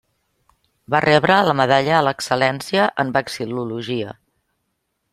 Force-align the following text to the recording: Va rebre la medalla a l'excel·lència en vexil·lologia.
Va 0.93 1.01
rebre 1.05 1.35
la 1.49 1.55
medalla 1.59 1.93
a 1.97 2.01
l'excel·lència 2.07 2.89
en 3.05 3.15
vexil·lologia. 3.21 4.19